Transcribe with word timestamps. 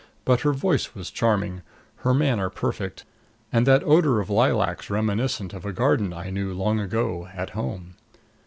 But 0.25 0.39
her 0.41 0.51
voice 0.51 0.95
was 0.95 1.11
charming, 1.11 1.61
her 1.97 2.11
manner 2.11 2.49
perfect, 2.49 3.05
and 3.53 3.67
that 3.67 3.83
odor 3.83 4.19
of 4.19 4.31
lilacs 4.31 4.89
reminiscent 4.89 5.53
of 5.53 5.63
a 5.63 5.71
garden 5.71 6.11
I 6.11 6.31
knew 6.31 6.55
long 6.55 6.79
ago, 6.79 7.29
at 7.35 7.51
home. 7.51 7.93